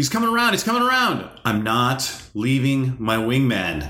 [0.00, 0.52] He's coming around.
[0.52, 1.28] He's coming around.
[1.44, 3.86] I'm not leaving my wingman.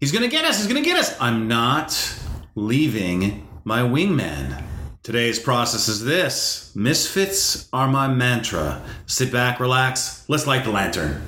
[0.00, 0.56] He's going to get us.
[0.56, 1.14] He's going to get us.
[1.20, 2.18] I'm not
[2.54, 4.64] leaving my wingman.
[5.02, 8.80] Today's process is this Misfits are my mantra.
[9.04, 10.24] Sit back, relax.
[10.28, 11.20] Let's light the lantern.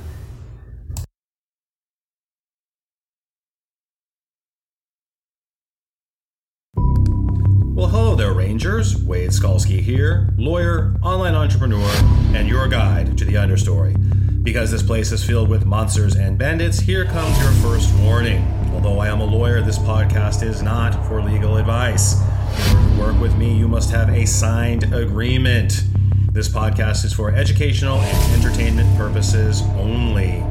[8.52, 9.02] Rangers.
[9.02, 11.88] Wade Skalski here, lawyer, online entrepreneur,
[12.34, 13.96] and your guide to the understory.
[14.44, 18.44] Because this place is filled with monsters and bandits, here comes your first warning.
[18.74, 22.16] Although I am a lawyer, this podcast is not for legal advice.
[22.16, 25.84] To work with me, you must have a signed agreement.
[26.32, 30.42] This podcast is for educational and entertainment purposes only.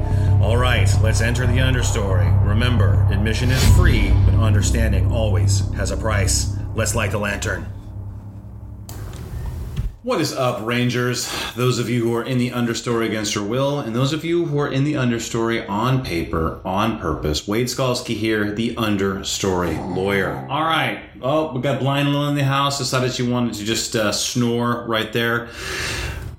[0.41, 2.27] All right, let's enter the understory.
[2.47, 6.57] Remember, admission is free, but understanding always has a price.
[6.73, 7.71] Let's light the lantern.
[10.03, 11.31] What is up, Rangers?
[11.55, 14.45] Those of you who are in the understory against your will, and those of you
[14.45, 17.47] who are in the understory on paper, on purpose.
[17.47, 20.47] Wade Skalski here, the understory lawyer.
[20.49, 21.03] All right.
[21.21, 22.79] Oh, we got Blind Lil in the house.
[22.79, 25.49] Decided she wanted to just uh, snore right there.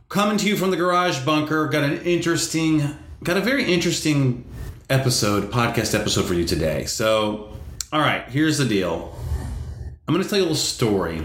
[0.09, 1.69] Coming to you from the garage bunker.
[1.69, 2.83] Got an interesting,
[3.23, 4.45] got a very interesting
[4.91, 6.87] episode, podcast episode for you today.
[6.87, 7.57] So,
[7.93, 9.17] all right, here's the deal.
[10.09, 11.23] I'm going to tell you a little story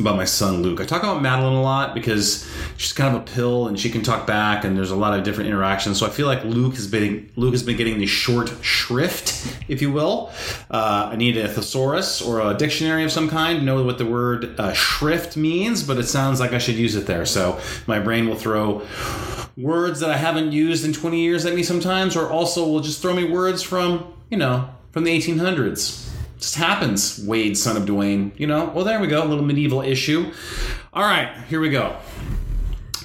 [0.00, 0.80] about my son Luke.
[0.80, 4.02] I talk about Madeline a lot because she's kind of a pill and she can
[4.02, 5.98] talk back and there's a lot of different interactions.
[5.98, 9.80] So I feel like Luke has been Luke has been getting the short shrift, if
[9.80, 10.32] you will.
[10.70, 14.06] Uh, I need a thesaurus or a dictionary of some kind to know what the
[14.06, 17.26] word uh, shrift means, but it sounds like I should use it there.
[17.26, 18.86] So my brain will throw
[19.56, 23.02] words that I haven't used in 20 years at me sometimes, or also will just
[23.02, 26.09] throw me words from you know from the 1800s
[26.40, 28.32] just happens, Wade, son of Dwayne.
[28.38, 30.32] You know, well, there we go, a little medieval issue.
[30.92, 31.96] All right, here we go.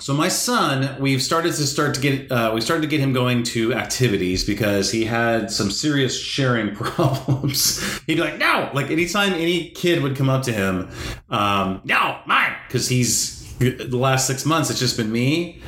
[0.06, 3.12] So my son, we've started to start to get uh, we started to get him
[3.12, 7.82] going to activities because he had some serious sharing problems.
[8.06, 10.92] He'd be like, "No!" Like anytime any kid would come up to him,
[11.32, 14.70] um, "No, mine," because he's the last six months.
[14.70, 15.60] It's just been me,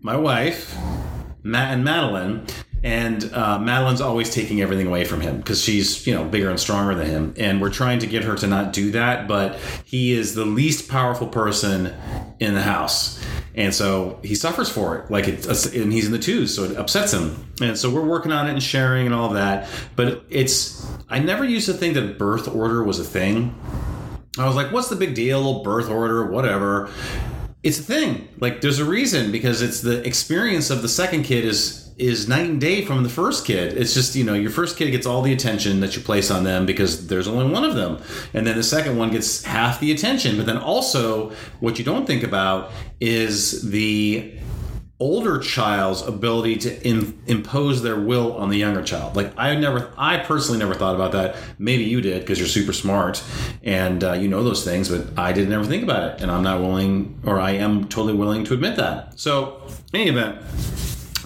[0.00, 0.74] my wife,
[1.42, 2.46] Matt, and Madeline,
[2.82, 6.60] and uh, Madeline's always taking everything away from him because she's you know bigger and
[6.60, 9.26] stronger than him, and we're trying to get her to not do that.
[9.26, 11.94] But he is the least powerful person
[12.38, 13.22] in the house,
[13.54, 15.10] and so he suffers for it.
[15.10, 17.52] Like it, and he's in the twos, so it upsets him.
[17.60, 19.68] And so we're working on it and sharing and all that.
[19.96, 23.54] But it's I never used to think that birth order was a thing.
[24.38, 25.64] I was like, what's the big deal?
[25.64, 26.90] Birth order, whatever.
[27.64, 28.28] It's a thing.
[28.38, 32.48] Like there's a reason because it's the experience of the second kid is is night
[32.48, 33.76] and day from the first kid.
[33.76, 36.44] It's just, you know, your first kid gets all the attention that you place on
[36.44, 38.00] them because there's only one of them.
[38.32, 40.36] And then the second one gets half the attention.
[40.36, 42.70] But then also, what you don't think about
[43.00, 44.38] is the
[45.00, 49.16] older child's ability to in, impose their will on the younger child.
[49.16, 51.36] Like I never, I personally never thought about that.
[51.58, 53.22] Maybe you did because you're super smart
[53.62, 56.42] and uh, you know those things, but I didn't ever think about it, and I'm
[56.42, 59.18] not willing, or I am totally willing to admit that.
[59.18, 59.62] So,
[59.94, 60.42] any event.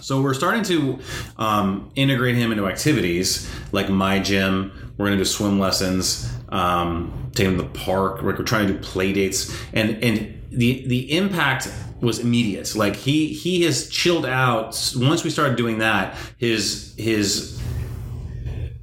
[0.03, 0.99] So we're starting to
[1.39, 4.73] um, integrate him into activities like my gym.
[4.97, 8.21] We're going to do swim lessons, um, take him to the park.
[8.21, 12.75] We're, trying to do play dates, and and the the impact was immediate.
[12.75, 16.17] Like he he has chilled out once we started doing that.
[16.37, 17.63] His his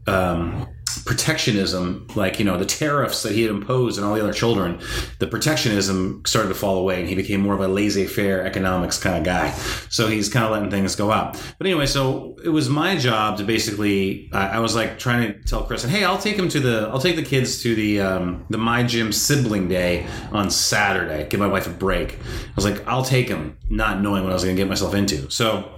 [0.07, 0.68] um,
[1.09, 4.79] protectionism, like you know the tariffs that he had imposed on all the other children,
[5.17, 9.17] the protectionism started to fall away, and he became more of a laissez-faire economics kind
[9.17, 9.49] of guy.
[9.89, 11.35] So he's kind of letting things go up.
[11.57, 15.39] But anyway, so it was my job to basically, I, I was like trying to
[15.47, 18.45] tell Chris, hey, I'll take him to the, I'll take the kids to the um,
[18.51, 21.27] the my gym sibling day on Saturday.
[21.27, 22.13] Give my wife a break.
[22.13, 24.93] I was like, I'll take him, not knowing what I was going to get myself
[24.93, 25.27] into.
[25.31, 25.71] So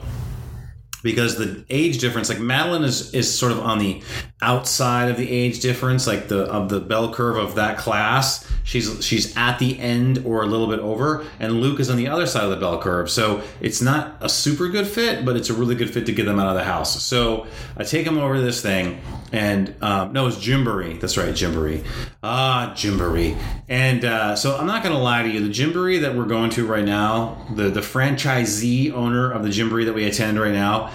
[1.04, 4.02] because the age difference like madeline is is sort of on the
[4.42, 8.50] outside of the age difference like the of the bell curve of that class.
[8.64, 12.08] She's she's at the end or a little bit over and luke is on the
[12.08, 13.10] other side of the bell curve.
[13.10, 16.26] So it's not a super good fit but it's a really good fit to get
[16.26, 17.04] them out of the house.
[17.04, 17.48] So
[17.78, 21.86] i take them over to this thing and um, no it's Gymboree that's right Gymboree
[22.22, 23.38] ah Gymboree
[23.70, 26.50] and uh, so i'm not going to lie to you the Gymboree that we're going
[26.52, 30.92] to right now the the franchisee owner of the Gymboree that we attend right now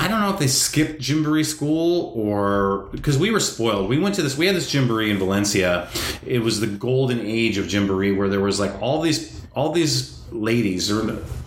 [0.00, 3.88] I don't know if they skipped Gymboree school or because we were spoiled.
[3.88, 4.38] We went to this.
[4.38, 5.88] We had this Gymboree in Valencia.
[6.24, 10.22] It was the golden age of Gymboree, where there was like all these all these
[10.30, 10.88] ladies.
[10.92, 11.00] Or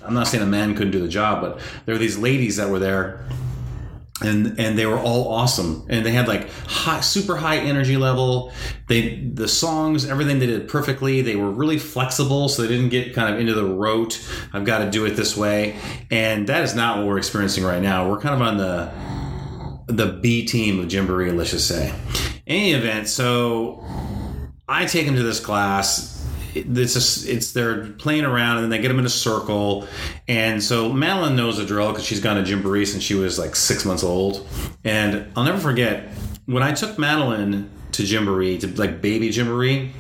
[0.03, 2.69] I'm not saying a man couldn't do the job, but there were these ladies that
[2.69, 3.25] were there
[4.21, 5.85] and and they were all awesome.
[5.89, 8.51] And they had like high super high energy level.
[8.87, 11.21] They the songs everything they did perfectly.
[11.21, 14.19] They were really flexible so they didn't get kind of into the rote
[14.53, 15.77] i've got to do it this way.
[16.09, 18.09] And that is not what we're experiencing right now.
[18.09, 18.91] We're kind of on the
[19.87, 21.93] the b team of Gymboree let's just say.
[22.47, 23.85] Any event so
[24.67, 26.20] i take them to this class
[26.53, 29.87] it's just it's they're playing around and then they get them in a circle.
[30.27, 33.55] And so madeline knows the drill because she's gone to Gymboree since she was like
[33.55, 34.47] six months old.
[34.83, 36.09] And i'll never forget
[36.45, 39.91] when i took madeline to Gymboree to like baby Gymboree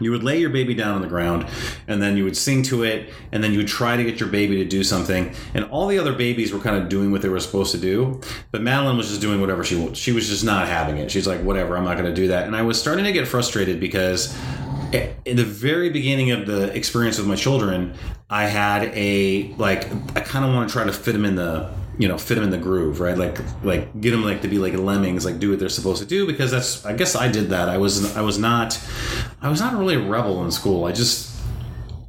[0.00, 1.44] you would lay your baby down on the ground
[1.88, 4.28] and then you would sing to it and then you would try to get your
[4.28, 5.34] baby to do something.
[5.54, 8.20] And all the other babies were kind of doing what they were supposed to do
[8.52, 11.10] but madeline was just doing whatever she she was just not having it.
[11.10, 12.46] She's like whatever i'm not going to do that.
[12.46, 14.36] And i was starting to get frustrated because
[14.92, 17.94] in the very beginning of the experience with my children,
[18.30, 19.86] I had a like
[20.16, 22.44] I kind of want to try to fit them in the you know fit them
[22.44, 23.16] in the groove, right?
[23.16, 26.06] Like like get them like to be like lemmings, like do what they're supposed to
[26.06, 27.68] do because that's I guess I did that.
[27.68, 28.80] I was I was not
[29.42, 30.84] I was not really a rebel in school.
[30.84, 31.36] I just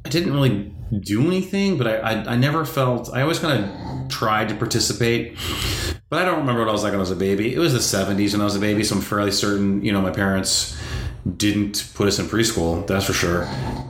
[0.04, 4.08] I didn't really do anything, but I I, I never felt I always kind of
[4.08, 5.36] tried to participate.
[6.08, 7.54] But I don't remember what I was like when I was a baby.
[7.54, 10.00] It was the 70s when I was a baby, so I'm fairly certain, you know,
[10.00, 10.76] my parents
[11.36, 12.86] didn't put us in preschool.
[12.86, 13.44] That's for sure.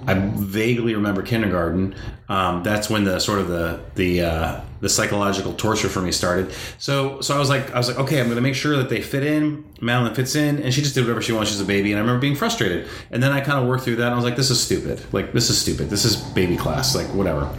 [0.07, 1.95] I vaguely remember kindergarten.
[2.29, 6.53] Um, that's when the sort of the the uh, the psychological torture for me started.
[6.79, 9.01] So so I was like I was like okay, I'm to make sure that they
[9.01, 9.65] fit in.
[9.81, 11.51] Madeline fits in, and she just did whatever she wants.
[11.51, 12.89] She's a baby, and I remember being frustrated.
[13.11, 14.07] And then I kind of worked through that.
[14.07, 15.01] and I was like, this is stupid.
[15.13, 15.91] Like this is stupid.
[15.91, 16.95] This is baby class.
[16.95, 17.53] Like whatever.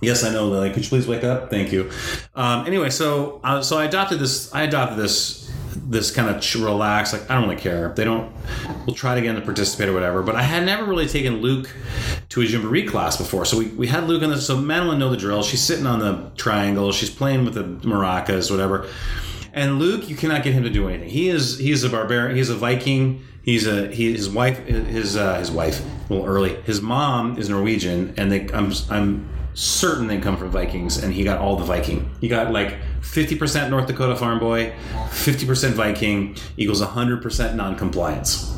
[0.00, 0.70] Yes, I know, Lily.
[0.72, 1.48] Could you please wake up?
[1.48, 1.90] Thank you.
[2.34, 4.52] Um, anyway, so uh, so I adopted this.
[4.54, 5.50] I adopted this
[5.88, 7.92] this kind of relax, like I don't really care.
[7.94, 8.32] They don't.
[8.86, 10.22] We'll try to get them to participate or whatever.
[10.22, 11.70] But I had never really taken Luke
[12.30, 14.46] to a Gymboree class before, so we, we had Luke on this.
[14.46, 15.42] So Madeline know the drill.
[15.42, 16.92] She's sitting on the triangle.
[16.92, 18.88] She's playing with the maracas, whatever.
[19.56, 21.08] And Luke, you cannot get him to do anything.
[21.08, 22.36] He is he is a barbarian.
[22.36, 23.24] He's a Viking.
[23.42, 26.56] He's a he, his wife his uh, his wife a little early.
[26.62, 31.24] His mom is Norwegian, and they I'm I'm certain they come from Vikings, and he
[31.24, 32.10] got all the Viking.
[32.20, 34.74] He got like 50% North Dakota farm boy,
[35.08, 38.55] 50% Viking equals 100% non-compliance.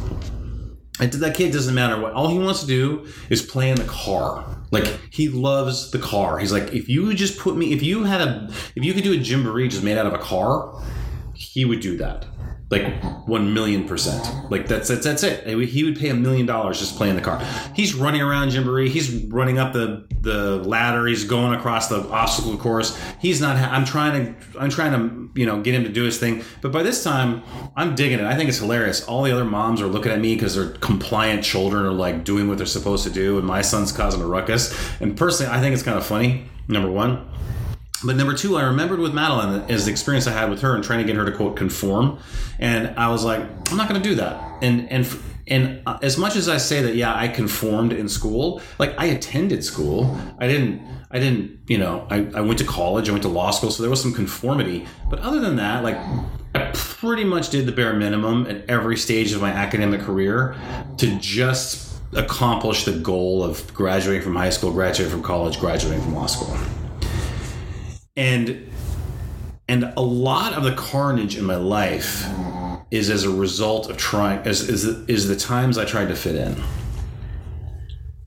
[1.01, 2.13] And to that kid doesn't matter what.
[2.13, 4.45] All he wants to do is play in the car.
[4.71, 6.39] Like he loves the car.
[6.39, 9.13] He's like, if you just put me, if you had a, if you could do
[9.13, 10.83] a Gymboree just made out of a car,
[11.35, 12.27] he would do that
[12.71, 14.51] like one million percent.
[14.51, 15.47] Like that's that's that's it.
[15.69, 17.43] He would pay a million dollars just playing the car.
[17.75, 18.89] He's running around Gymboree.
[18.89, 21.07] He's running up the the ladder.
[21.07, 22.99] He's going across the obstacle course.
[23.21, 23.57] He's not.
[23.57, 24.61] I'm trying to.
[24.61, 26.45] I'm trying to you know get him to do his thing.
[26.61, 27.43] But by this time,
[27.75, 28.27] I'm digging it.
[28.27, 29.03] I think it's hilarious.
[29.07, 32.49] All the other moms are looking at me because their compliant children are like doing
[32.49, 34.77] what they're supposed to do, and my son's causing a ruckus.
[35.01, 36.45] And personally, I think it's kind of funny.
[36.69, 37.27] Number one.
[38.05, 40.85] But number two, I remembered with Madeline is the experience I had with her and
[40.85, 42.19] trying to get her to quote conform,
[42.59, 43.41] and I was like,
[43.71, 44.63] I'm not going to do that.
[44.63, 45.07] And and
[45.49, 48.63] and uh, as much as I say that, yeah, I conformed in school.
[48.79, 50.87] Like I attended school, I didn't.
[51.11, 51.59] I didn't.
[51.67, 54.01] You know, I, I went to college, I went to law school, so there was
[54.01, 54.87] some conformity.
[55.11, 55.97] But other than that, like
[56.55, 60.55] I pretty much did the bare minimum at every stage of my academic career
[60.99, 66.15] to just accomplish the goal of graduating from high school, graduating from college, graduating from
[66.15, 66.57] law school
[68.19, 68.69] and
[69.69, 72.27] and a lot of the carnage in my life
[72.91, 76.17] is as a result of trying as is the, is the times I tried to
[76.17, 76.57] fit in.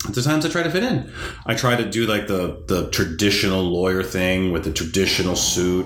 [0.09, 1.11] The times I tried to fit in,
[1.45, 5.85] I try to do like the the traditional lawyer thing with the traditional suit,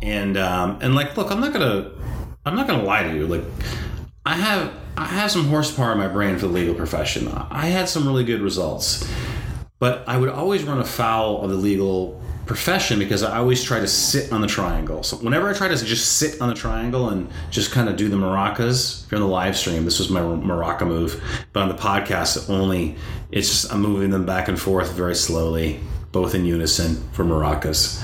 [0.00, 1.90] and um, and like, look, I'm not gonna
[2.46, 3.26] I'm not gonna lie to you.
[3.26, 3.44] Like,
[4.24, 7.28] I have I have some horsepower in my brain for the legal profession.
[7.28, 9.06] I had some really good results,
[9.78, 13.86] but I would always run afoul of the legal profession because I always try to
[13.86, 15.04] sit on the triangle.
[15.04, 18.08] So whenever I try to just sit on the triangle and just kind of do
[18.08, 21.22] the maracas, if you're on the live stream, this was my maraca move.
[21.52, 22.96] But on the podcast, only
[23.30, 25.78] it's just I'm moving them back and forth very slowly,
[26.10, 28.02] both in unison for maracas.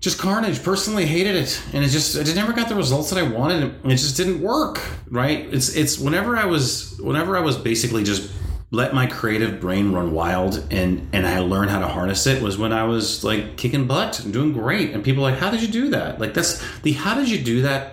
[0.00, 0.62] Just carnage.
[0.62, 3.74] Personally, hated it, and it just it never got the results that I wanted.
[3.86, 4.78] It just didn't work.
[5.08, 5.48] Right?
[5.50, 8.30] It's it's whenever I was whenever I was basically just
[8.74, 12.58] let my creative brain run wild and and I learned how to harness it was
[12.58, 14.90] when I was like kicking butt and doing great.
[14.90, 16.20] And people like how did you do that?
[16.20, 17.92] Like that's the how did you do that?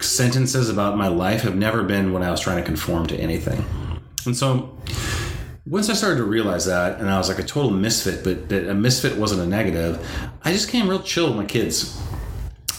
[0.00, 3.64] sentences about my life have never been when I was trying to conform to anything.
[4.26, 4.78] And so
[5.66, 8.68] once I started to realize that and I was like a total misfit but that
[8.68, 9.98] a misfit wasn't a negative
[10.44, 12.00] I just came real chill with my kids.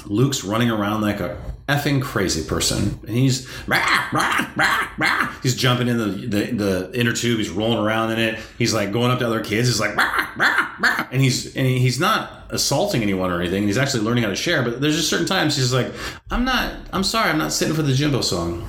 [0.05, 1.37] Luke's running around like a
[1.69, 4.51] effing crazy person, and he's rah, rah,
[4.97, 8.73] rah, he's jumping in the, the, the inner tube, he's rolling around in it, he's
[8.73, 9.95] like going up to other kids, he's like
[11.11, 13.63] and he's and he's not assaulting anyone or anything.
[13.63, 14.63] He's actually learning how to share.
[14.63, 15.91] But there's just certain times he's like,
[16.31, 16.73] I'm not.
[16.91, 17.29] I'm sorry.
[17.29, 18.67] I'm not sitting for the Gymbo song.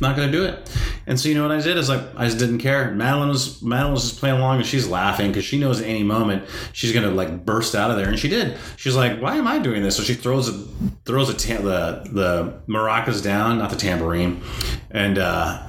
[0.00, 0.70] Not gonna do it.
[1.06, 2.90] And so you know what I did is like I just didn't care.
[2.92, 6.02] Madeline was Madeline was just playing along and she's laughing because she knows at any
[6.02, 8.56] moment she's gonna like burst out of there, and she did.
[8.76, 10.52] She's like, "Why am I doing this?" So she throws a
[11.04, 14.42] throws a tam- the the maracas down, not the tambourine,
[14.90, 15.62] and uh,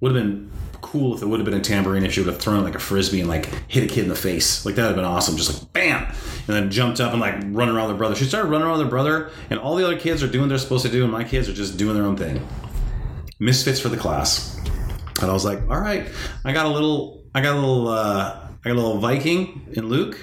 [0.00, 0.50] would have been
[0.82, 2.76] cool if it would have been a tambourine if she would have thrown it like
[2.76, 4.64] a frisbee and like hit a kid in the face.
[4.64, 5.36] Like that would have been awesome.
[5.36, 8.14] Just like bam, and then jumped up and like running around their brother.
[8.14, 10.58] She started running around their brother, and all the other kids are doing what they're
[10.58, 12.46] supposed to do, and my kids are just doing their own thing.
[13.38, 14.56] Misfits for the class,
[15.20, 16.08] and I was like, all right,
[16.44, 17.88] I got a little, I got a little.
[17.88, 20.18] uh I got a little Viking in Luke,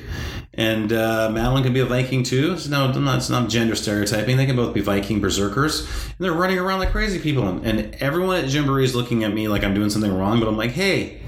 [0.54, 2.58] and uh, Madeline can be a Viking too.
[2.58, 4.36] So no, not, it's not gender stereotyping.
[4.36, 7.48] They can both be Viking berserkers, and they're running around like crazy people.
[7.48, 10.50] And, and everyone at Gymboree is looking at me like I'm doing something wrong, but
[10.50, 11.22] I'm like, hey,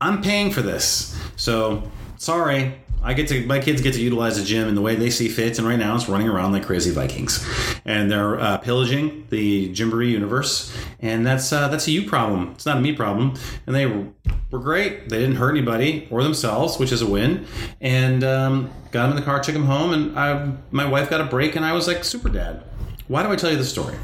[0.00, 2.74] I'm paying for this, so sorry.
[3.04, 5.28] I get to my kids get to utilize the gym in the way they see
[5.28, 7.46] fit, and right now it's running around like crazy Vikings,
[7.84, 12.52] and they're uh, pillaging the Gymboree universe, and that's uh, that's a you problem.
[12.54, 13.34] It's not a me problem,
[13.66, 15.08] and they were great.
[15.08, 17.46] They didn't hurt anybody or themselves, which is a win.
[17.80, 21.20] And um, got them in the car, took them home, and I, my wife got
[21.20, 22.62] a break, and I was like super dad.
[23.08, 23.96] Why do I tell you this story?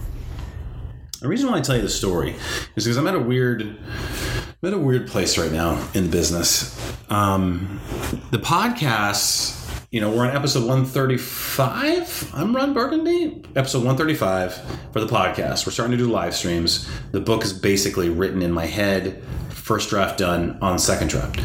[1.20, 2.34] The reason why I tell you the story
[2.76, 3.78] is because I'm at a weird,
[4.62, 6.78] I'm at a weird place right now in business.
[7.08, 7.80] Um,
[8.30, 9.56] the podcast,
[9.90, 12.30] you know, we're on episode 135.
[12.34, 15.64] I'm Ron Burgundy, episode 135 for the podcast.
[15.64, 16.86] We're starting to do live streams.
[17.10, 21.40] The book is basically written in my head, first draft done on second draft.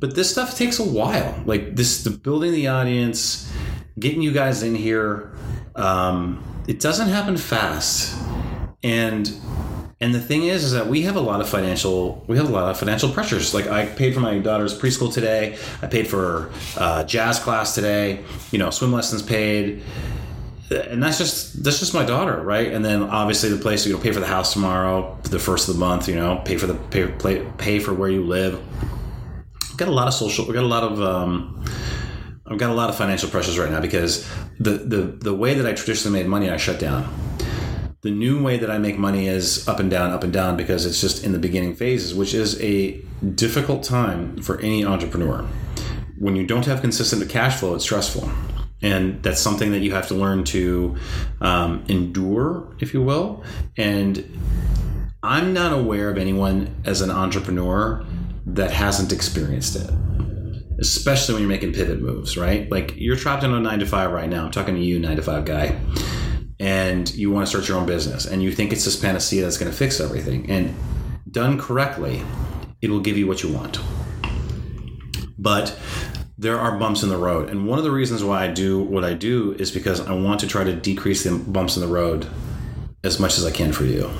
[0.00, 1.42] But this stuff takes a while.
[1.44, 3.52] Like this, the building the audience,
[3.98, 5.36] getting you guys in here.
[5.76, 8.16] Um, it doesn't happen fast
[8.82, 9.30] and
[10.00, 12.52] and the thing is is that we have a lot of financial we have a
[12.52, 13.52] lot of financial pressures.
[13.52, 15.58] Like i paid for my daughter's preschool today.
[15.82, 19.82] I paid for uh, jazz class today you know swim lessons paid.
[20.70, 22.72] And that's just that's just my daughter right?
[22.72, 25.74] And then obviously the place you know pay for the house tomorrow the first of
[25.74, 28.62] the month you know pay for the pay, pay, pay for where you live.
[29.76, 31.64] Got a lot of social we got a lot of um,
[32.46, 34.28] I've got a lot of financial pressures right now because
[34.60, 37.27] the, the the way that I traditionally made money I shut down
[38.08, 40.86] the new way that I make money is up and down, up and down because
[40.86, 42.92] it's just in the beginning phases, which is a
[43.34, 45.46] difficult time for any entrepreneur.
[46.18, 48.30] When you don't have consistent cash flow, it's stressful.
[48.80, 50.96] And that's something that you have to learn to
[51.42, 53.44] um, endure, if you will.
[53.76, 54.24] And
[55.22, 58.06] I'm not aware of anyone as an entrepreneur
[58.46, 59.90] that hasn't experienced it
[60.80, 62.70] especially when you're making pivot moves, right?
[62.70, 64.44] Like you're trapped in a nine to five right now.
[64.44, 65.76] I'm talking to you, nine to five guy
[66.60, 69.58] and you want to start your own business and you think it's this panacea that's
[69.58, 70.74] going to fix everything and
[71.30, 72.22] done correctly
[72.80, 73.78] it will give you what you want.
[75.38, 75.78] But
[76.36, 79.04] there are bumps in the road and one of the reasons why i do what
[79.04, 82.28] i do is because i want to try to decrease the bumps in the road
[83.02, 84.10] as much as i can for you.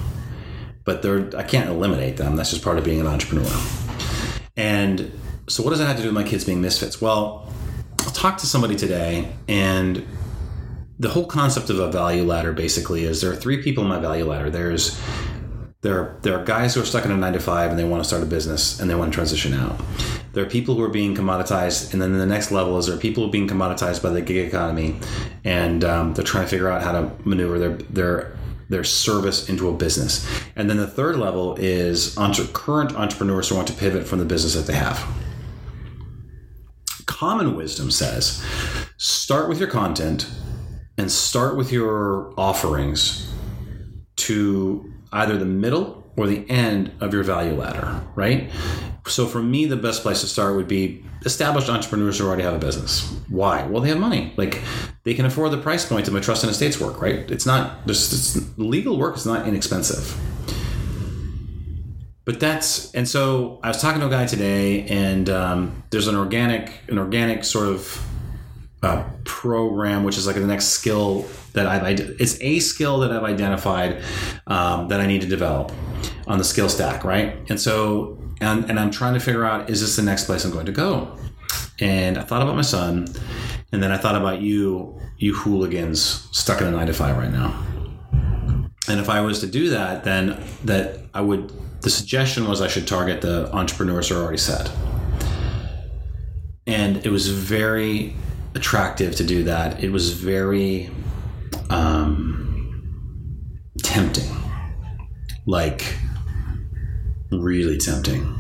[0.85, 1.05] But
[1.35, 3.51] i can't eliminate them that's just part of being an entrepreneur.
[4.57, 5.13] And
[5.49, 7.01] so what does that have to do with my kids being misfits?
[7.01, 7.53] Well
[8.01, 10.05] i talked to somebody today and
[10.99, 13.99] the whole concept of a value ladder basically is there are three people in my
[13.99, 14.51] value ladder.
[14.51, 15.01] There's
[15.81, 18.03] there there are guys who are stuck in a nine to five and they want
[18.03, 19.81] to start a business and they want to transition out.
[20.33, 23.01] There are people who are being commoditized, and then the next level is there are
[23.01, 24.99] people who are being commoditized by the gig economy,
[25.43, 28.39] and um, they're trying to figure out how to maneuver their their
[28.69, 30.29] their service into a business.
[30.55, 34.27] And then the third level is entre- current entrepreneurs who want to pivot from the
[34.27, 35.03] business that they have.
[37.07, 38.45] Common wisdom says
[38.99, 40.29] start with your content
[40.99, 43.33] and start with your offerings
[44.17, 48.51] to either the middle or the end of your value ladder, right?
[49.07, 52.55] So for me, the best place to start would be established entrepreneurs who already have
[52.55, 53.09] a business.
[53.29, 53.65] Why?
[53.65, 54.35] Well, they have money.
[54.37, 54.61] Like
[55.05, 57.31] they can afford the price point of my trust and estates work, right?
[57.31, 60.15] It's not there's it's, legal work is not inexpensive.
[62.25, 66.17] But that's and so I was talking to a guy today, and um, there's an
[66.17, 68.05] organic an organic sort of
[68.81, 74.03] program, which is like the next skill that I've it's a skill that I've identified
[74.47, 75.73] um, that I need to develop
[76.27, 77.37] on the skill stack, right?
[77.49, 80.53] And so and and I'm trying to figure out is this the next place I'm
[80.53, 81.17] going to go?
[81.81, 83.07] And I thought about my son,
[83.73, 87.31] and then I thought about you, you hooligans stuck in a nine to five right
[87.31, 87.65] now.
[88.89, 91.53] And if I was to do that, then that I would.
[91.81, 94.71] The suggestion was I should target the entrepreneurs who are already set.
[96.67, 98.15] And it was very
[98.59, 99.83] attractive to do that.
[99.83, 100.91] It was very
[101.71, 104.31] um, tempting,
[105.47, 105.97] like
[107.31, 108.35] really tempting.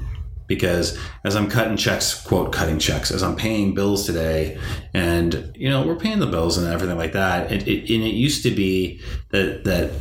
[0.49, 4.59] because as I'm cutting checks, quote, cutting checks, as I'm paying bills today,
[4.93, 7.53] and you know we're paying the bills and everything like that.
[7.53, 9.93] It, it, and it used to be that that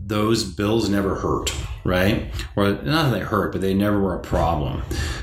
[0.00, 2.32] those bills never hurt, right?
[2.56, 4.82] Or not that they hurt, but they never were a problem.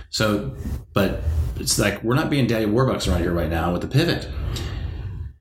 [0.10, 0.56] So,
[0.94, 1.22] but
[1.58, 4.28] it's like we're not being daddy warbucks around here right now with the pivot.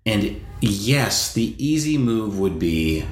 [0.07, 3.05] And yes, the easy move would be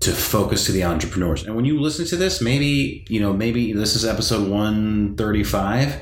[0.00, 1.44] to focus to the entrepreneurs.
[1.44, 6.00] And when you listen to this, maybe, you know, maybe this is episode 135.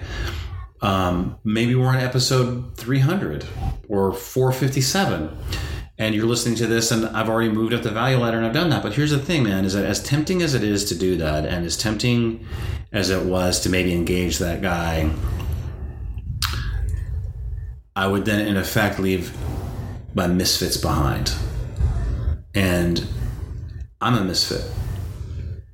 [0.83, 3.47] Um, maybe we're on episode 300
[3.89, 5.35] or 457
[5.99, 8.53] and you're listening to this and I've already moved up the value ladder and I've
[8.53, 8.83] done that.
[8.83, 11.47] But here's the thing, man, is that as tempting as it is to do that
[11.47, 12.47] and as tempting
[12.93, 15.11] as it was to maybe engage that guy,
[17.95, 19.37] I would then in effect leave
[20.15, 21.33] my misfits behind.
[22.55, 23.07] And
[24.01, 24.65] I'm a misfit.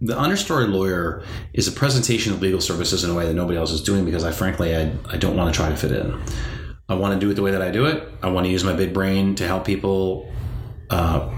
[0.02, 1.22] The understory lawyer
[1.52, 4.24] is a presentation of legal services in a way that nobody else is doing because
[4.24, 6.18] I frankly I, I don't want to try to fit in.
[6.90, 8.06] I want to do it the way that I do it.
[8.20, 10.30] I want to use my big brain to help people
[10.90, 11.30] uh,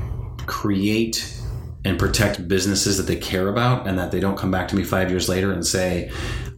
[0.46, 1.40] create
[1.84, 4.82] and protect businesses that they care about and that they don't come back to me
[4.82, 6.10] five years later and say,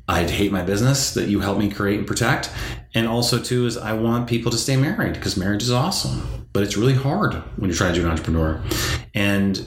[0.07, 2.51] I'd hate my business that you helped me create and protect.
[2.95, 6.63] And also, too, is I want people to stay married because marriage is awesome, but
[6.63, 8.63] it's really hard when you're trying to do an entrepreneur.
[9.15, 9.67] And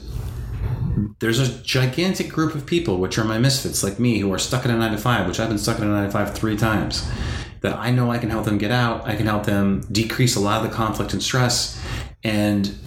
[1.20, 4.64] there's a gigantic group of people, which are my misfits like me, who are stuck
[4.64, 6.56] in a nine to five, which I've been stuck in a nine to five three
[6.56, 7.06] times.
[7.60, 9.06] That I know I can help them get out.
[9.06, 11.82] I can help them decrease a lot of the conflict and stress.
[12.22, 12.78] And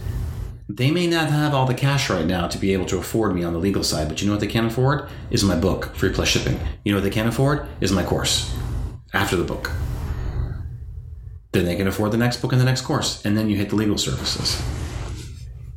[0.70, 3.44] they may not have all the cash right now to be able to afford me
[3.44, 5.10] on the legal side, but you know what they can afford?
[5.30, 6.60] Is my book, free plus shipping.
[6.86, 7.68] You know what they can afford?
[7.82, 8.56] Is my course
[9.14, 9.72] after the book.
[11.52, 13.24] Then they can afford the next book and the next course.
[13.26, 14.62] And then you hit the legal services.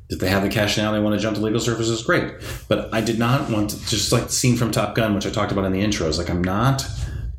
[0.09, 2.35] If they have the cash now, they want to jump to legal services, great.
[2.69, 5.31] But I did not want to, just like the scene from Top Gun, which I
[5.31, 6.87] talked about in the intro, is like I'm not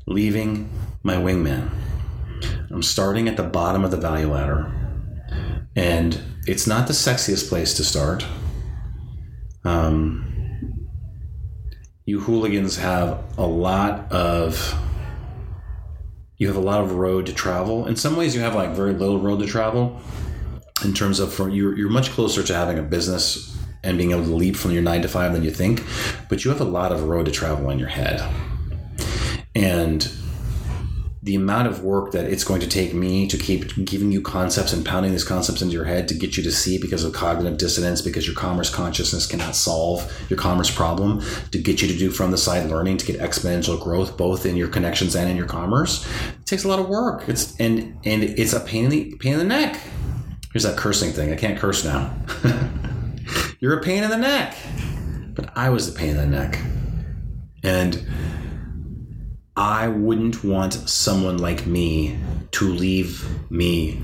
[0.08, 0.70] leaving
[1.06, 1.70] my wingman.
[2.72, 4.72] I'm starting at the bottom of the value ladder.
[5.76, 8.26] And it's not the sexiest place to start.
[9.64, 10.88] Um,
[12.06, 14.76] you hooligans have a lot of
[16.38, 17.86] you have a lot of road to travel.
[17.86, 20.02] In some ways, you have like very little road to travel
[20.84, 24.24] in terms of from you're, you're much closer to having a business and being able
[24.24, 25.84] to leap from your nine to five than you think,
[26.30, 28.22] but you have a lot of road to travel in your head.
[29.54, 30.12] And
[31.26, 34.72] the amount of work that it's going to take me to keep giving you concepts
[34.74, 37.58] and pounding these concepts into your head to get you to see because of cognitive
[37.58, 42.12] dissonance, because your commerce consciousness cannot solve your commerce problem, to get you to do
[42.12, 45.48] from the side learning to get exponential growth both in your connections and in your
[45.48, 46.08] commerce.
[46.40, 47.28] It takes a lot of work.
[47.28, 49.82] It's and and it's a pain in the pain in the neck.
[50.54, 51.34] Here's that cursing thing.
[51.34, 52.16] I can't curse now.
[53.60, 54.56] You're a pain in the neck.
[55.34, 56.60] But I was the pain in the neck.
[57.64, 58.08] And
[59.58, 62.20] I wouldn't want someone like me
[62.52, 64.02] to leave me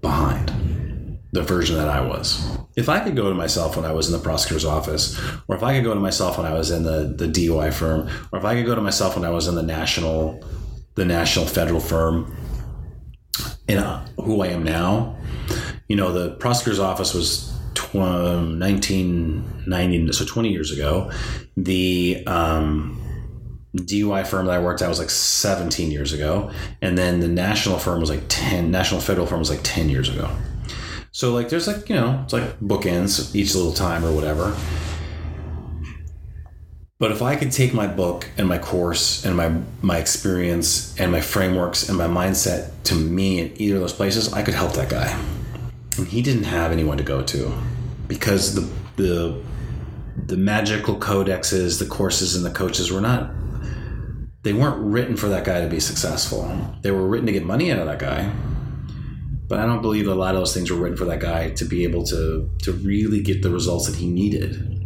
[0.00, 2.58] behind the version that I was.
[2.76, 5.62] If I could go to myself when I was in the prosecutor's office, or if
[5.62, 8.44] I could go to myself when I was in the, the DUI firm, or if
[8.44, 10.44] I could go to myself when I was in the national
[10.96, 12.36] the national federal firm,
[13.68, 15.16] and uh, who I am now,
[15.88, 21.10] you know, the prosecutor's office was tw- 1990, so 20 years ago.
[21.56, 22.99] The um,
[23.76, 26.50] DUI firm that I worked at was like 17 years ago,
[26.82, 28.70] and then the national firm was like 10.
[28.70, 30.28] National federal firm was like 10 years ago.
[31.12, 34.56] So like, there's like you know, it's like bookends each little time or whatever.
[36.98, 41.10] But if I could take my book and my course and my my experience and
[41.10, 44.74] my frameworks and my mindset to me in either of those places, I could help
[44.74, 45.18] that guy.
[45.96, 47.52] And he didn't have anyone to go to
[48.06, 49.40] because the the
[50.26, 53.30] the magical codexes, the courses, and the coaches were not
[54.42, 56.50] they weren't written for that guy to be successful.
[56.82, 58.32] They were written to get money out of that guy.
[59.48, 61.64] But I don't believe a lot of those things were written for that guy to
[61.64, 64.80] be able to to really get the results that he needed.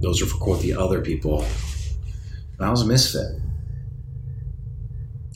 [0.00, 1.44] Those are for quote the other people.
[2.60, 3.40] I was a misfit.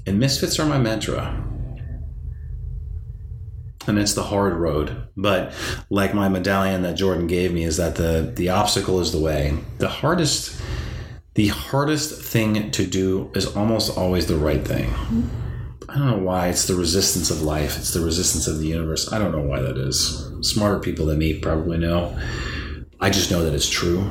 [0.06, 1.44] And misfits are my mantra.
[3.86, 5.08] And it's the hard road.
[5.16, 5.52] But
[5.90, 9.58] like my medallion that Jordan gave me is that the the obstacle is the way.
[9.78, 10.62] The hardest
[11.38, 14.92] the hardest thing to do is almost always the right thing.
[15.88, 16.48] I don't know why.
[16.48, 17.78] It's the resistance of life.
[17.78, 19.12] It's the resistance of the universe.
[19.12, 20.32] I don't know why that is.
[20.40, 22.18] Smarter people than me probably know.
[22.98, 24.10] I just know that it's true.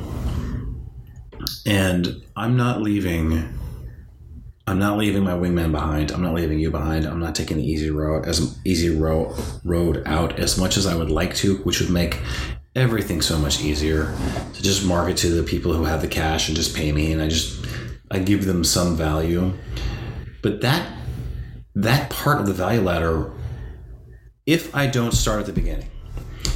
[1.66, 3.46] And I'm not leaving.
[4.66, 6.10] I'm not leaving my wingman behind.
[6.10, 7.04] I'm not leaving you behind.
[7.04, 10.96] I'm not taking the easy road as easy road road out as much as I
[10.96, 12.22] would like to, which would make
[12.80, 14.14] everything so much easier
[14.54, 17.22] to just market to the people who have the cash and just pay me and
[17.22, 17.64] I just
[18.10, 19.52] I give them some value.
[20.42, 20.86] But that
[21.74, 23.30] that part of the value ladder,
[24.46, 25.88] if I don't start at the beginning,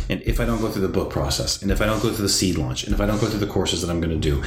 [0.09, 2.25] and if I don't go through the book process, and if I don't go through
[2.25, 4.31] the seed launch, and if I don't go through the courses that I'm going to
[4.31, 4.43] do,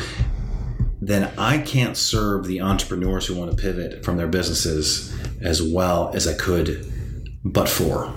[1.02, 6.12] then I can't serve the entrepreneurs who want to pivot from their businesses as well
[6.14, 6.92] as I could,
[7.44, 8.14] but for.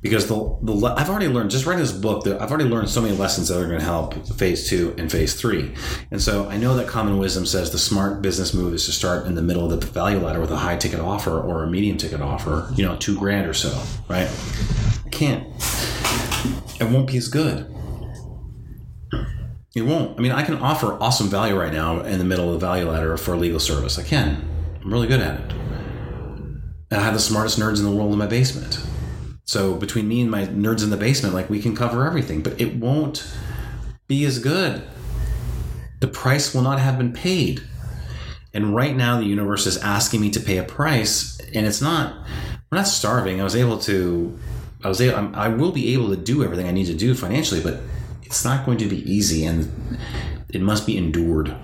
[0.00, 3.00] Because the, the I've already learned just writing this book that I've already learned so
[3.00, 5.74] many lessons that are going to help phase two and phase three,
[6.12, 9.26] and so I know that common wisdom says the smart business move is to start
[9.26, 11.96] in the middle of the value ladder with a high ticket offer or a medium
[11.96, 13.76] ticket offer, you know, two grand or so,
[14.08, 14.30] right?
[15.04, 15.48] I can't.
[16.80, 17.66] It won't be as good.
[19.74, 20.18] It won't.
[20.18, 22.88] I mean, I can offer awesome value right now in the middle of the value
[22.88, 23.98] ladder for a legal service.
[23.98, 24.48] I can.
[24.82, 25.52] I'm really good at it.
[26.90, 28.80] And I have the smartest nerds in the world in my basement.
[29.48, 32.60] So between me and my nerds in the basement, like we can cover everything, but
[32.60, 33.26] it won't
[34.06, 34.82] be as good.
[36.00, 37.62] The price will not have been paid.
[38.52, 42.14] And right now, the universe is asking me to pay a price, and it's not.
[42.70, 43.40] We're not starving.
[43.40, 44.38] I was able to.
[44.84, 45.34] I was able.
[45.34, 47.80] I will be able to do everything I need to do financially, but
[48.24, 49.98] it's not going to be easy and
[50.50, 51.56] it must be endured.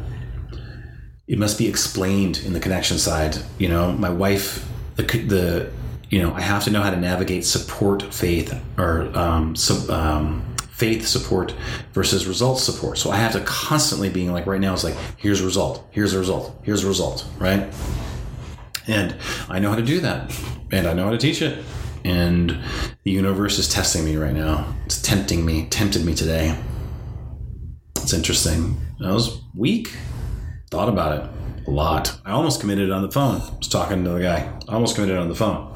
[1.29, 3.37] It must be explained in the connection side.
[3.59, 4.67] You know, my wife,
[4.97, 5.71] the, the
[6.15, 10.55] you know, I have to know how to navigate support faith or um, sub, um,
[10.71, 11.57] faith support
[11.93, 12.99] versus results support.
[12.99, 16.15] So I have to constantly being like right now it's like here's a result, here's
[16.15, 17.69] a result, here's a result, right?
[18.87, 19.17] And
[19.49, 20.33] I know how to do that,
[20.71, 21.65] and I know how to teach it
[22.05, 22.61] and
[23.03, 24.73] the universe is testing me right now.
[24.85, 26.57] It's tempting me, tempted me today.
[27.97, 28.77] It's interesting.
[29.05, 29.97] I was weak.
[30.71, 32.21] Thought about it a lot.
[32.25, 33.41] I almost committed on the phone.
[33.41, 34.53] I was talking to the guy.
[34.69, 35.75] I almost committed on the phone.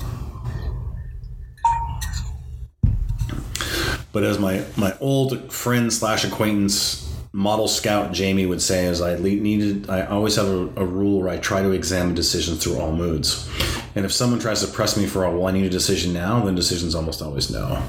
[4.12, 9.16] But as my my old friend slash acquaintance model scout Jamie would say is I
[9.16, 12.92] needed I always have a, a, rule where I try to examine decisions through all
[12.92, 13.48] moods.
[13.94, 16.44] And if someone tries to press me for a well, I need a decision now,
[16.44, 17.82] then decision's almost always no.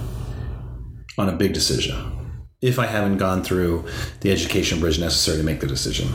[1.18, 2.16] On a big decision.
[2.62, 3.86] If I haven't gone through
[4.20, 6.10] the education bridge necessary to make the decision.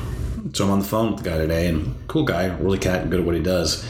[0.53, 3.21] So I'm on the phone with the guy today and cool guy, really cat good
[3.21, 3.85] at what he does.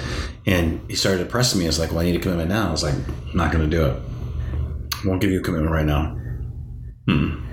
[0.46, 1.66] And he started to press me.
[1.66, 2.68] It's like, well, I need a commitment now.
[2.68, 4.02] I was like, I'm not gonna do it.
[5.04, 6.16] Won't give you a commitment right now.
[7.08, 7.44] Hmm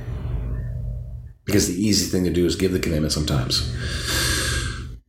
[1.51, 3.75] because the easy thing to do is give the commitment sometimes.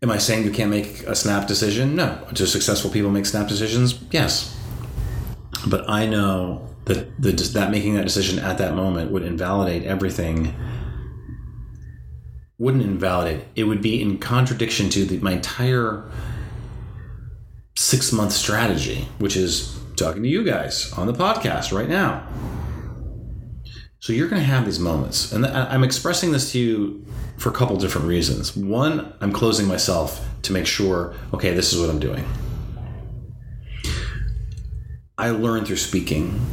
[0.02, 1.94] Am I saying you can't make a snap decision?
[1.94, 2.26] No.
[2.32, 4.02] Do successful people make snap decisions?
[4.10, 4.58] Yes.
[5.68, 10.52] But I know that the, that making that decision at that moment would invalidate everything.
[12.58, 13.44] Wouldn't invalidate.
[13.54, 16.10] It would be in contradiction to the, my entire
[17.76, 22.26] six month strategy, which is talking to you guys on the podcast right now.
[24.00, 27.06] So you're going to have these moments, and I'm expressing this to you
[27.38, 28.56] for a couple different reasons.
[28.56, 32.24] One, I'm closing myself to make sure, okay, this is what I'm doing.
[35.16, 36.44] I learn through speaking,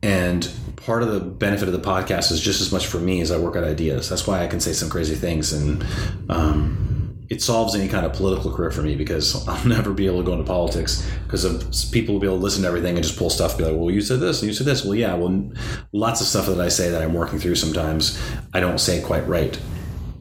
[0.00, 3.32] and part of the benefit of the podcast is just as much for me as
[3.32, 4.08] I work out ideas.
[4.08, 5.84] That's why I can say some crazy things, and
[6.28, 6.91] um,
[7.28, 10.24] it solves any kind of political career for me because I'll never be able to
[10.24, 13.30] go into politics because people will be able to listen to everything and just pull
[13.30, 13.56] stuff.
[13.56, 14.84] Be like, well, you said this and you said this.
[14.84, 15.50] Well, yeah, well,
[15.92, 18.20] lots of stuff that I say that I'm working through sometimes
[18.52, 19.58] I don't say quite right.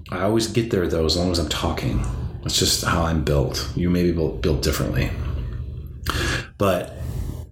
[0.09, 2.03] I always get there though as long as I'm talking.
[2.43, 3.71] That's just how I'm built.
[3.75, 5.11] You may be built differently,
[6.57, 7.00] but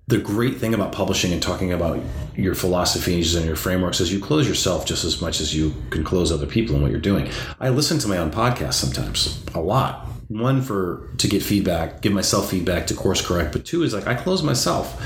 [0.09, 1.99] the great thing about publishing and talking about
[2.35, 6.03] your philosophies and your frameworks is you close yourself just as much as you can
[6.03, 7.29] close other people in what you're doing.
[7.59, 10.07] I listen to my own podcast sometimes, a lot.
[10.27, 14.07] One for to get feedback, give myself feedback to course correct, but two is like
[14.07, 14.99] I close myself.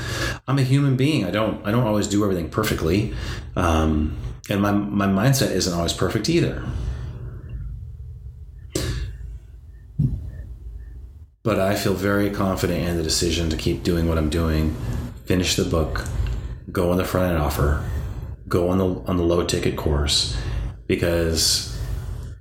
[0.48, 1.26] I'm a human being.
[1.26, 3.12] I don't I don't always do everything perfectly,
[3.56, 4.16] um,
[4.48, 6.64] and my my mindset isn't always perfect either.
[11.44, 14.74] But I feel very confident in the decision to keep doing what I'm doing,
[15.26, 16.06] finish the book,
[16.72, 17.84] go on the front end offer,
[18.48, 20.36] go on the on the low ticket course,
[20.86, 21.78] because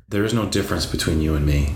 [0.08, 1.76] there is no difference between you and me.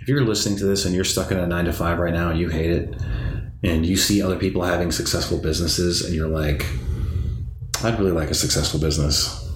[0.00, 2.30] If you're listening to this and you're stuck in a nine to five right now
[2.30, 2.94] and you hate it,
[3.64, 6.64] and you see other people having successful businesses, and you're like,
[7.82, 9.48] I'd really like a successful business.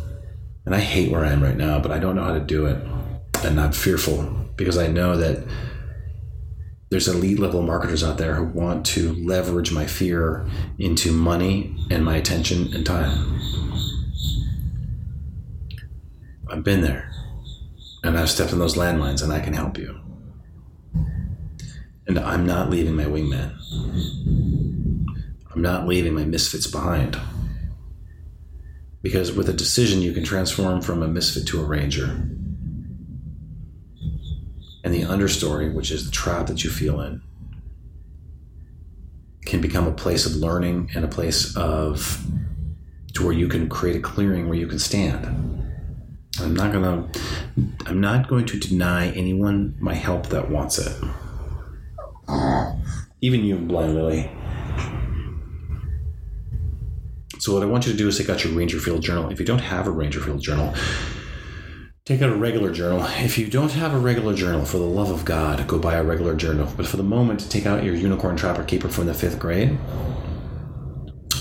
[0.67, 2.67] And I hate where I am right now, but I don't know how to do
[2.67, 2.83] it.
[3.45, 4.23] And I'm fearful
[4.57, 5.47] because I know that
[6.95, 10.47] there's elite level marketers out there who want to leverage my fear
[10.79, 13.41] into money and my attention and time.
[16.49, 17.11] I've been there
[18.05, 19.99] and I've stepped on those landmines and I can help you.
[22.07, 23.57] And I'm not leaving my wingman.
[25.53, 27.19] I'm not leaving my misfits behind.
[29.03, 32.25] Because with a decision, you can transform from a misfit to a ranger.
[34.85, 37.23] And the understory, which is the trap that you feel in,
[39.47, 42.25] can become a place of learning and a place of
[43.15, 45.27] to where you can create a clearing where you can stand.
[46.41, 47.09] I'm not gonna
[47.87, 50.93] I'm not going to deny anyone my help that wants it.
[53.21, 54.31] Even you, Blind Lily.
[57.39, 59.31] So what I want you to do is take out your Ranger Field journal.
[59.31, 60.75] If you don't have a Ranger Field journal,
[62.05, 63.03] take out a regular journal.
[63.25, 66.05] If you don't have a regular journal, for the love of God, go buy a
[66.05, 66.71] regular journal.
[66.77, 69.79] But for the moment, take out your Unicorn Trapper Keeper from the fifth grade.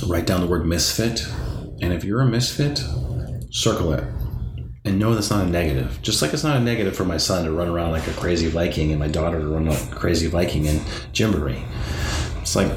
[0.08, 1.28] Write down the word misfit.
[1.82, 2.82] And if you're a misfit,
[3.52, 4.06] circle it.
[4.86, 6.02] And know that's not a negative.
[6.02, 8.48] Just like it's not a negative for my son to run around like a crazy
[8.48, 10.78] Viking and my daughter to run like a crazy Viking in
[11.14, 11.64] Gymboree.
[12.42, 12.72] It's like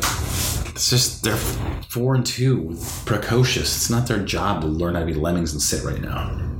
[0.74, 3.76] it's just they're four and two, precocious.
[3.76, 6.55] It's not their job to learn how to be lemmings and sit right now.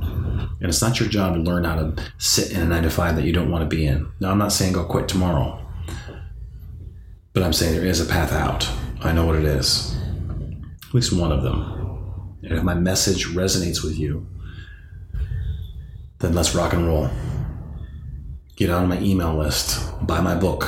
[0.59, 3.15] And it's not your job to learn how to sit in a nine to five
[3.15, 4.11] that you don't want to be in.
[4.19, 5.63] Now, I'm not saying go quit tomorrow,
[7.33, 8.67] but I'm saying there is a path out.
[9.01, 9.95] I know what it is,
[10.87, 12.37] at least one of them.
[12.41, 14.27] And if my message resonates with you,
[16.19, 17.09] then let's rock and roll.
[18.55, 20.67] Get on my email list, buy my book,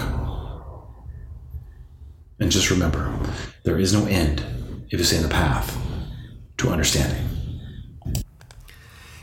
[2.39, 3.19] and just remember,
[3.63, 4.43] there is no end
[4.89, 5.75] if you stay in the path
[6.57, 7.28] to understanding.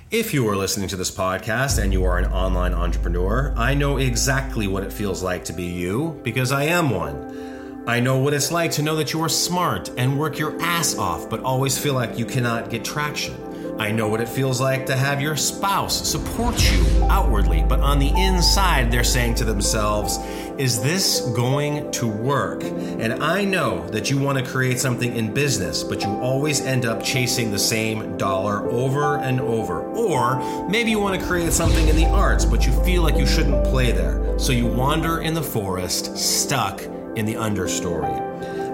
[0.08, 3.96] If you are listening to this podcast and you are an online entrepreneur, I know
[3.96, 7.82] exactly what it feels like to be you because I am one.
[7.88, 10.96] I know what it's like to know that you are smart and work your ass
[10.96, 13.34] off, but always feel like you cannot get traction.
[13.78, 17.98] I know what it feels like to have your spouse support you outwardly, but on
[17.98, 20.18] the inside, they're saying to themselves,
[20.56, 22.64] Is this going to work?
[22.64, 26.86] And I know that you want to create something in business, but you always end
[26.86, 29.82] up chasing the same dollar over and over.
[29.82, 33.26] Or maybe you want to create something in the arts, but you feel like you
[33.26, 34.38] shouldn't play there.
[34.38, 38.25] So you wander in the forest, stuck in the understory.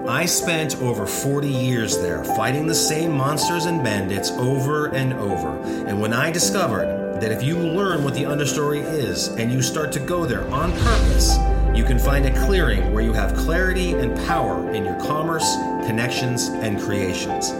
[0.07, 5.57] I spent over 40 years there fighting the same monsters and bandits over and over.
[5.87, 9.93] And when I discovered that if you learn what the understory is and you start
[9.93, 11.37] to go there on purpose,
[11.73, 15.55] you can find a clearing where you have clarity and power in your commerce,
[15.87, 17.51] connections, and creations.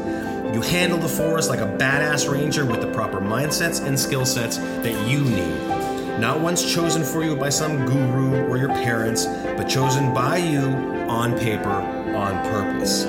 [0.54, 4.58] You handle the forest like a badass ranger with the proper mindsets and skill sets
[4.58, 6.20] that you need.
[6.20, 10.60] Not once chosen for you by some guru or your parents, but chosen by you
[11.08, 13.06] on paper on purpose.